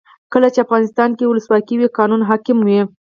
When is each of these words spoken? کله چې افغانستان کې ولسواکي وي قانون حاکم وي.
کله 0.33 0.47
چې 0.53 0.59
افغانستان 0.65 1.09
کې 1.17 1.25
ولسواکي 1.27 1.75
وي 1.77 1.87
قانون 1.97 2.21
حاکم 2.29 2.57
وي. 2.67 2.79